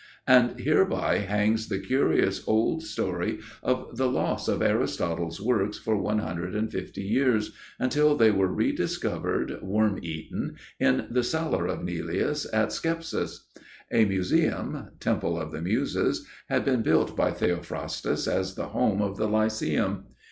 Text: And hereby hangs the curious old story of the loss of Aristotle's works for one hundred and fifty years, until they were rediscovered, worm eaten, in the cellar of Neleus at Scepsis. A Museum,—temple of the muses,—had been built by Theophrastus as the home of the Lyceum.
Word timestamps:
And 0.25 0.59
hereby 0.59 1.19
hangs 1.19 1.69
the 1.69 1.77
curious 1.77 2.41
old 2.47 2.81
story 2.81 3.37
of 3.61 3.97
the 3.97 4.07
loss 4.09 4.47
of 4.47 4.63
Aristotle's 4.63 5.39
works 5.39 5.77
for 5.77 5.95
one 5.95 6.17
hundred 6.17 6.55
and 6.55 6.71
fifty 6.71 7.03
years, 7.03 7.51
until 7.77 8.15
they 8.17 8.31
were 8.31 8.51
rediscovered, 8.51 9.61
worm 9.61 9.99
eaten, 10.01 10.55
in 10.79 11.05
the 11.11 11.21
cellar 11.23 11.67
of 11.67 11.83
Neleus 11.83 12.47
at 12.51 12.69
Scepsis. 12.69 13.45
A 13.91 14.05
Museum,—temple 14.05 15.39
of 15.39 15.51
the 15.51 15.61
muses,—had 15.61 16.65
been 16.65 16.81
built 16.81 17.15
by 17.15 17.29
Theophrastus 17.31 18.27
as 18.27 18.55
the 18.55 18.69
home 18.69 19.03
of 19.03 19.17
the 19.17 19.27
Lyceum. 19.27 20.05